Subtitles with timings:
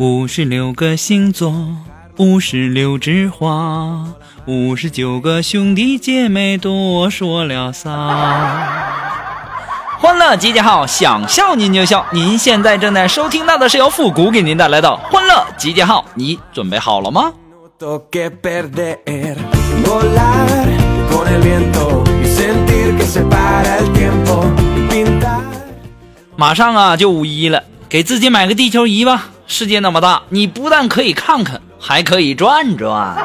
[0.00, 1.54] 五十六个星座，
[2.16, 4.04] 五十六枝花，
[4.44, 8.66] 五十九个兄弟姐妹，多说了仨。
[10.00, 12.04] 欢乐集结号，想笑您就笑。
[12.10, 17.32] 您现在正在收听到的是由复古给您带来的欢乐集结号，你准备好了吗？
[26.36, 29.30] 马上啊，就五一了，给自己买个地球仪吧。
[29.46, 33.16] 世界那么大，你不但可以看看，还可以转转。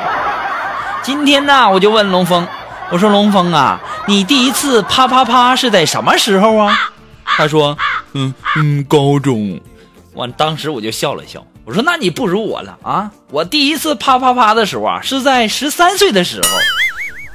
[1.02, 2.46] 今天呢，我就问龙峰，
[2.92, 6.92] 我说龙峰啊，你第一次啪啪啪是在什么时候啊？
[7.24, 7.78] 他说，
[8.14, 9.60] 嗯嗯，高中。
[10.14, 13.10] 我当时我就笑了笑，我说那你不如我了啊！
[13.32, 16.50] 我第一次啪啪啪的时候啊，是在十三岁的时候。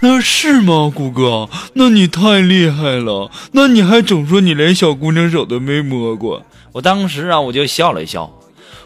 [0.03, 1.48] 那是吗，谷哥？
[1.73, 3.30] 那你太厉害了！
[3.53, 6.42] 那你还总说你连小姑娘手都没摸过。
[6.73, 8.30] 我当时啊，我就笑了笑。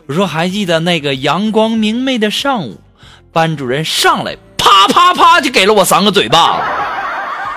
[0.08, 2.80] 我说还记得那个阳光明媚的上午，
[3.30, 6.62] 班主任上来啪啪啪就给了我三个嘴巴子。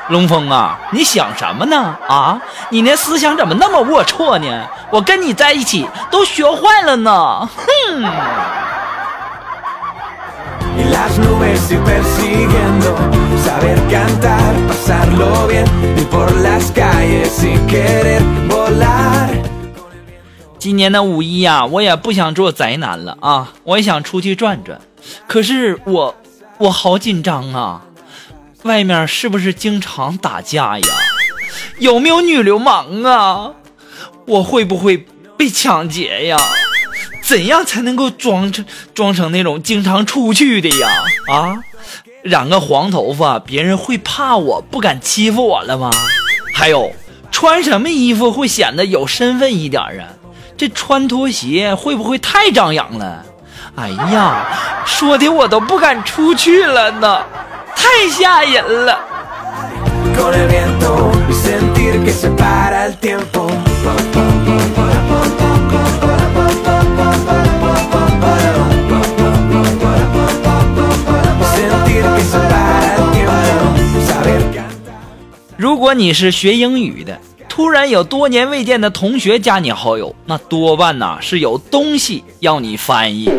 [0.10, 1.96] 龙峰啊，你想什么呢？
[2.10, 4.68] 啊，你那思想怎么那么龌龊呢？
[4.92, 7.48] 我跟你在一起都学坏了呢。
[7.56, 8.04] 哼。
[20.62, 23.52] 今年的五一呀，我也不想做宅男了啊！
[23.64, 24.80] 我也想出去转转，
[25.26, 26.16] 可是我，
[26.60, 27.82] 我好紧张啊！
[28.62, 30.86] 外面是不是经常打架呀？
[31.80, 33.54] 有没有女流氓啊？
[34.28, 35.04] 我会不会
[35.36, 36.38] 被抢劫呀？
[37.24, 38.64] 怎样才能够装成
[38.94, 41.04] 装成那种经常出去的呀？
[41.34, 41.58] 啊，
[42.22, 45.90] 染个黄头发，别人会怕我不敢欺负我了吗？
[46.54, 46.92] 还有，
[47.32, 50.21] 穿什么衣服会显得有身份一点啊？
[50.62, 53.26] 这穿拖鞋会不会太张扬了？
[53.74, 54.46] 哎呀，
[54.86, 57.24] 说的我都不敢出去了呢，
[57.76, 59.00] 太吓人了。
[75.58, 77.18] 如果你是学英语的。
[77.52, 83.30] 突然有多年未见的同学加你好友，那多半呐是有东西要你翻译。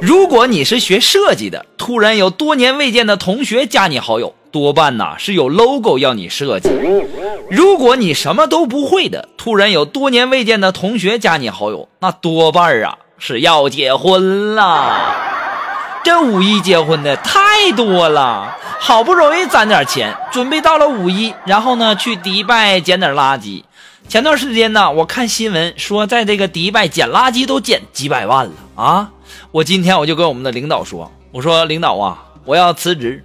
[0.00, 6.70] 如果你是学设计的，突然有多年未见的同学加你好友，多半呐是有 logo 要你设计。
[7.50, 15.29] 如果你什么都不会的，突然有多年未见的同学加你好友，那多半啊是要结婚了。
[16.02, 18.56] 这五一结婚的太多了。
[18.78, 23.62] 好不容易攒点钱，准备到了五一，然后呢去迪拜捡点垃圾。
[24.08, 29.10] 前段时间呢，我看新闻说，在这个迪拜捡垃圾都捡几百万了啊！
[29.52, 33.24] 我今天我就跟我们的领导说：“我说领导啊，我要辞职。”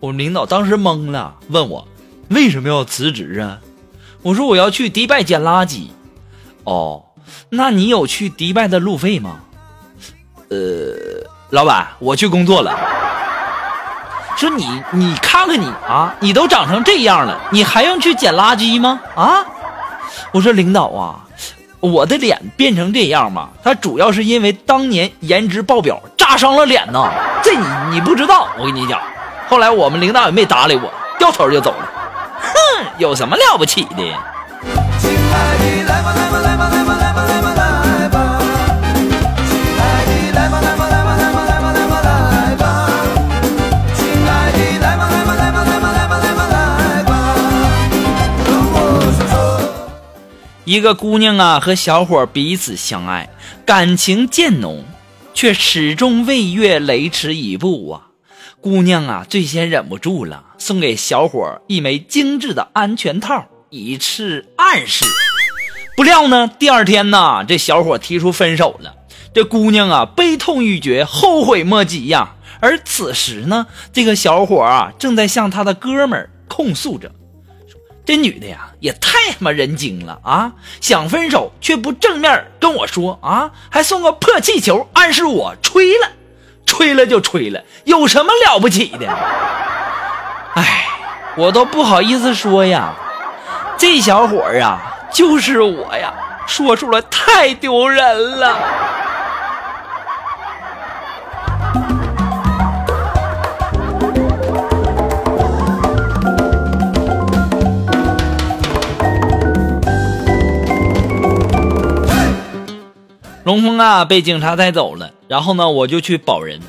[0.00, 1.86] 我们领导当时懵了，问我
[2.28, 3.60] 为什么要辞职啊？
[4.22, 5.88] 我说我要去迪拜捡垃圾。
[6.64, 7.04] 哦，
[7.50, 9.40] 那你有去迪拜的路费吗？
[10.48, 10.56] 呃，
[11.54, 12.76] 老板，我去工作了。
[14.36, 18.98] 说你，你看看你啊，你都长成这样了，你还用去捡垃圾吗？
[19.14, 19.38] 啊！
[20.32, 21.14] 我说领导啊，
[21.78, 27.08] 我的脸变成这样嘛，他主要是因为当年颜值爆表，炸伤了脸呢。
[27.40, 29.00] 这你你不知道，我跟你讲。
[29.48, 31.88] 后来我们领导也没搭理我，掉头就走了。
[32.40, 34.12] 哼，有什么了不起的？
[50.64, 53.28] 一个姑娘啊，和小伙彼此相爱，
[53.66, 54.82] 感情渐浓，
[55.34, 58.08] 却始终未越雷池一步啊！
[58.62, 65.04] 姑娘啊，最先忍不住了，送给小伙一枚精致的安全套，以示暗示。
[65.98, 68.94] 不料呢，第二天呢，这小伙提出分手了。
[69.34, 72.36] 这姑娘啊，悲痛欲绝，后悔莫及呀。
[72.60, 77.12] 而此时呢，这个小伙啊，正在向他的哥们儿控诉着。
[78.06, 80.52] 这女的呀，也太他妈人精了啊！
[80.80, 86.08] 想分手却不正面跟我说啊，还送个破气球暗示我吹了，
[86.66, 89.08] 吹了就吹了，有什么了不起的？
[90.54, 90.86] 哎，
[91.36, 92.92] 我都不好意思说呀，
[93.78, 94.78] 这小伙儿啊，
[95.10, 96.12] 就是我呀，
[96.46, 98.58] 说出来太丢人了。
[113.78, 115.10] 啊，被警察带走了。
[115.28, 116.60] 然后呢，我就去保人。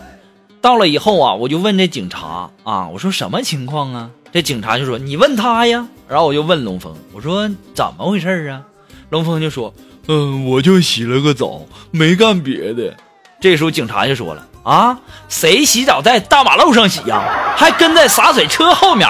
[0.62, 4.10] 到了以后啊，我就问这警察啊，我说什么情况啊？
[4.32, 5.88] 这警察就说你问他呀。
[6.08, 8.62] 然后我就问龙峰，我说怎么回事啊？
[9.10, 9.74] 龙峰就说，
[10.08, 11.62] 嗯，我就洗了个澡，
[11.92, 12.96] 没干别的。
[13.40, 15.00] 这时候警察就说了啊，
[15.30, 17.24] 谁洗澡在大马路上洗呀？
[17.56, 19.08] 还跟在洒水车后面？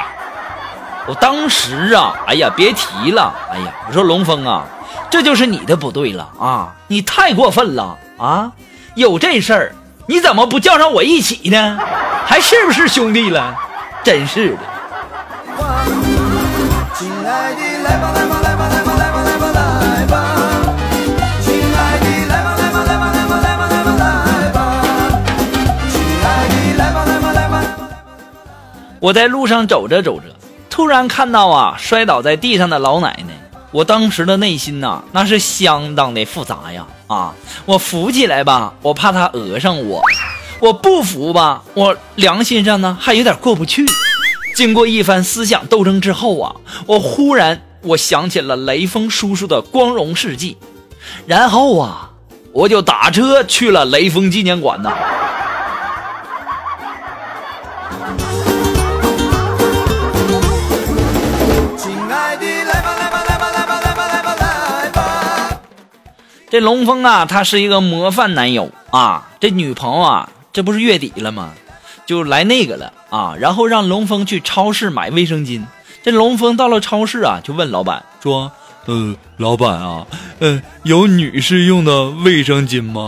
[1.08, 4.66] 我当时啊，哎呀，别提了，哎呀，我说龙峰啊。
[5.10, 6.74] 这就是你的不对了啊！
[6.88, 8.52] 你太过分了啊！
[8.96, 9.72] 有这事儿，
[10.08, 11.78] 你怎么不叫上我一起呢？
[12.26, 13.56] 还是不是兄弟了？
[14.04, 14.60] 真是的。
[16.96, 20.16] 亲爱的，来吧来吧来吧来吧来吧来吧来吧！
[21.42, 24.58] 亲爱的，来吧来吧来吧来吧来吧来吧来吧！
[25.88, 25.94] 亲
[26.24, 27.64] 爱的，来吧来吧来吧来吧！
[29.00, 30.26] 我在路上走着走着，
[30.76, 33.34] 突然看到啊，摔倒在地上的老奶奶。
[33.72, 36.86] 我当时的内心呐，那是相当的复杂呀！
[37.08, 37.34] 啊，
[37.66, 40.02] 我扶起来吧，我怕她讹上我；
[40.60, 43.86] 我不扶吧，我良心上呢还有点过不去。
[44.54, 46.54] 经过一番思想斗争之后啊，
[46.86, 50.58] 我忽然我想起了雷锋叔叔的光荣事迹，
[51.26, 52.10] 然后啊，
[52.52, 54.92] 我就打车去了雷锋纪念馆呐。
[66.50, 69.30] 这龙峰啊，他是一个模范男友啊。
[69.40, 71.52] 这女朋友啊，这不是月底了吗？
[72.06, 73.36] 就来那个了啊。
[73.40, 75.64] 然后让龙峰去超市买卫生巾。
[76.04, 78.52] 这龙峰到了超市啊，就问老板说
[78.86, 80.06] ：“呃，老板啊，
[80.40, 83.08] 呃，有女士用的卫生巾吗？”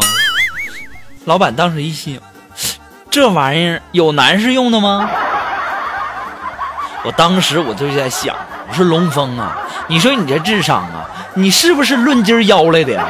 [1.25, 2.19] 老板当时一心，
[3.11, 5.09] 这玩意儿有男士用的吗？
[7.03, 8.35] 我当时我就在想，
[8.67, 9.55] 我说龙峰啊，
[9.87, 13.05] 你说你这智商啊，你是不是论斤儿要来的呀？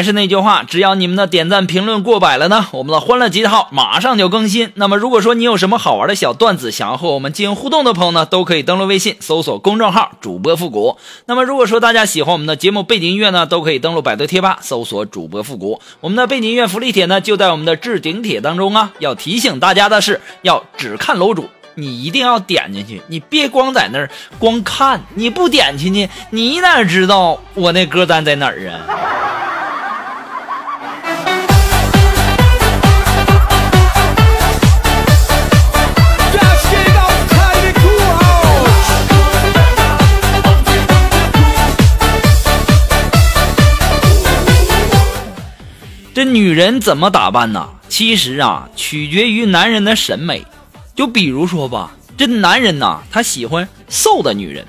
[0.00, 4.72] 还是那句话，只要你们的点赞评论过百了呢，我们的欢乐集号马上就更新。
[4.76, 10.96] 那么，如果说你有什么好玩的小段子，想要和我们进行互动的朋友呢，都可以登录微信搜索公众号主播复古。
[11.26, 15.78] 那么，如果说大家喜欢我们的节目背景音乐呢，都可以登录百度贴吧搜索主播复古。
[16.00, 18.92] 我们的背景音乐福利帖呢，就在我们的置顶帖当中啊。
[19.00, 29.39] 要提醒大家的是，要只看楼主，你一定要点进去，你别光在那儿光看，你不点进去，你哪知道我那歌单在哪儿啊？
[46.34, 47.68] 女人怎么打扮呢？
[47.88, 50.46] 其实啊，取决于男人的审美。
[50.94, 54.66] 就比如说吧，这男人呐，他喜欢瘦的女人，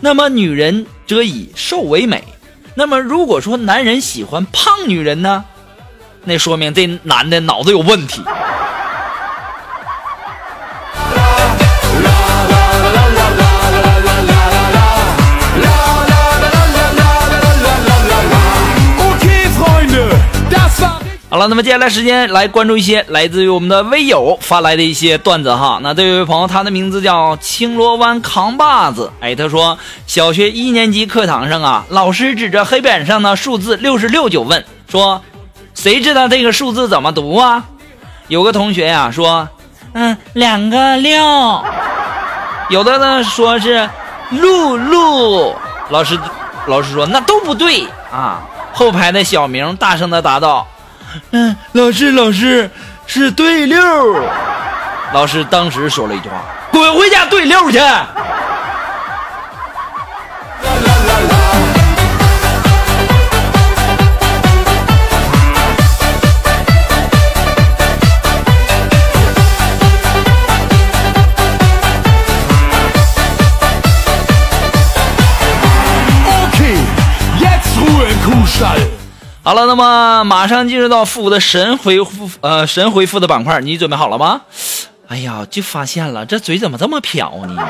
[0.00, 2.24] 那么女人则以瘦为美。
[2.74, 5.44] 那么如果说男人喜欢胖女人呢，
[6.24, 8.22] 那说明这男的脑子有问题。
[21.34, 25.80] 好了，那么接下来时间来关注一些来自于我们的微友发来的一些段子哈。
[25.82, 29.10] 那这位朋友，他的名字叫青罗湾扛把子。
[29.20, 29.76] 哎，他说
[30.06, 35.20] 小学一年级课堂上啊，老师指着黑板上的数字六十六就问说
[35.74, 37.64] ：“谁知道这个数字怎么读啊？”
[38.28, 39.48] 有个同学呀说
[39.94, 41.64] ：“嗯，两个六。”
[42.70, 43.90] 有的呢说是
[44.30, 45.52] “露露”。
[45.90, 46.16] 老师
[46.68, 48.40] 老师说那都不对啊。
[48.72, 50.64] 后排的小明大声的答道。
[51.32, 52.70] 嗯， 老师，老师
[53.06, 53.78] 是对六。
[55.12, 56.42] 老师当时说了一句话
[56.72, 57.78] ：“滚回家对六去。”
[79.54, 84.40] 好了，那么马上进入到复古的神回复呃神回复的板块，你准备好了吗？
[85.06, 87.62] 哎呀，就发现了，这嘴怎么这么瓢呢？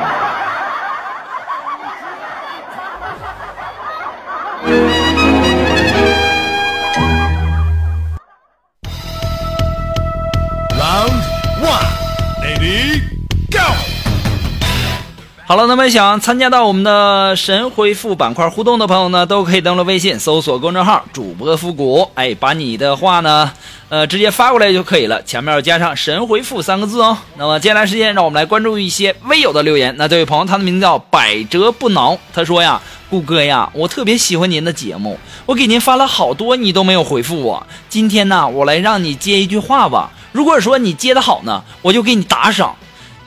[15.46, 23.52] 好了，那么想参加到我们的神回复板块互动的朋友呢，都可以登录微信搜索公众号“主播复古”，哎，把你的话呢，
[23.90, 27.18] 呃，直接发过来就可以了，前面要加上“神回复”三个字哦。
[27.36, 29.94] 那么接下来时间，让我们来关注一些微友的留言。
[29.98, 37.66] 那这位朋友，他的名字叫百折不挠，他说呀：“顾哥呀，我特别喜欢您的节目，我给您发了好多，你都没有回复我。
[37.90, 40.10] 今天呢，我来让你接一句话吧。
[40.32, 42.74] 如果说你接的好呢，我就给你打赏。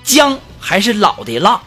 [0.03, 1.61] 姜还是老的辣。”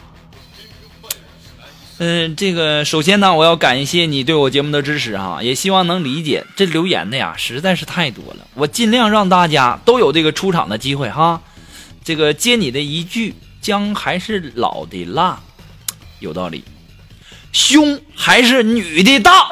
[2.03, 6.43] 嗯，这个首先呢，我要感谢你对我节目的支持哈，也希望能理解。
[6.55, 11.39] 这留言的呀，实在是太多了，我尽量让大家都有这个出场的机会哈。
[12.03, 15.37] 这个接你的一句，姜还是老的辣，
[16.17, 16.63] 有道理。
[17.51, 19.51] 胸还是女的大，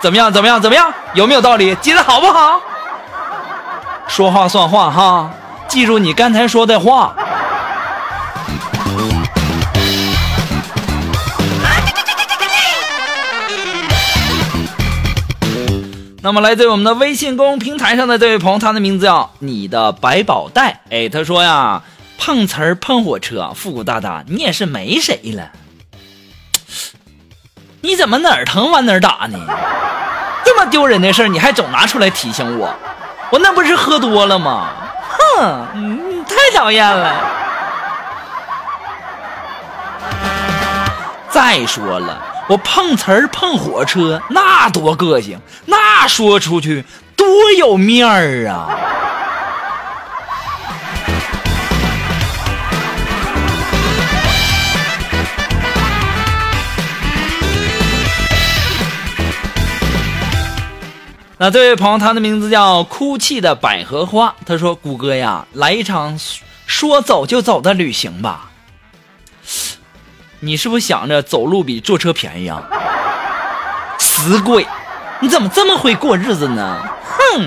[0.00, 0.32] 怎么样？
[0.32, 0.62] 怎么样？
[0.62, 0.94] 怎么样？
[1.14, 1.74] 有没有道理？
[1.82, 2.60] 接的好不好？
[4.06, 5.34] 说话算话哈，
[5.66, 7.16] 记住你刚才说的话。
[16.22, 20.82] 那么来自我们的微信公众平台上的这位朋友，他的名字叫你的百宝袋。
[20.90, 21.82] 哎，他说呀，
[22.18, 25.50] 碰瓷儿碰火车，复古大大，你也是没谁了。
[27.80, 29.38] 你怎么哪儿疼往哪儿打呢？
[30.44, 32.74] 这么丢人的事儿，你还总拿出来提醒我，
[33.32, 34.68] 我那不是喝多了吗？
[35.38, 37.16] 哼，你太讨厌了。
[41.30, 42.22] 再说了。
[42.50, 47.24] 我碰瓷儿碰火车，那多个性，那说出去多
[47.56, 48.66] 有面儿啊！
[61.38, 64.34] 那这位朋友，他的名字叫哭泣的百合花。
[64.44, 66.18] 他说：“谷歌呀，来一场
[66.66, 68.49] 说走就走的旅行吧。”
[70.42, 72.62] 你是不是想着走路比坐车便宜啊？
[73.98, 74.66] 死鬼，
[75.20, 76.80] 你怎么这么会过日子呢？
[77.04, 77.46] 哼！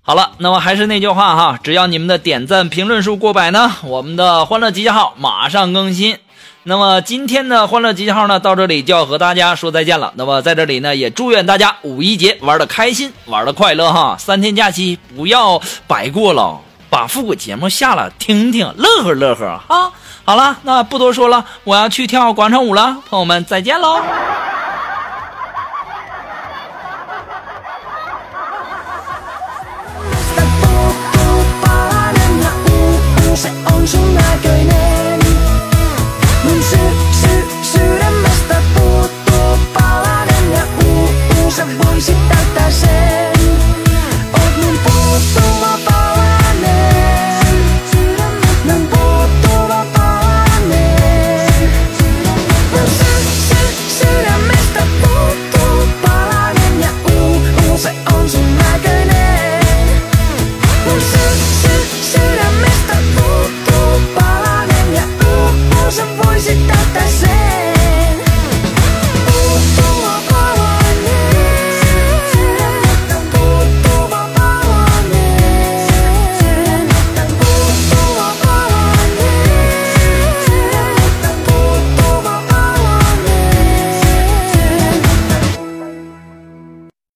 [0.00, 6.16] 好了，那么还是那句话哈，只要你们的点赞评论数过百呢，我们的欢乐集结号马上更新。
[6.62, 10.12] 那么今天的欢乐集结号呢，到这里就要和大家说再见了。
[10.16, 14.14] 那么在这里呢，也祝愿大家五一节玩的开心，玩的快乐哈！
[14.18, 19.90] 三天假期不要白过了，把复古节目下了听听，乐呵乐呵哈。
[20.26, 23.98] 好了，那不多说了，我要去跳广场舞了，朋友们再见喽。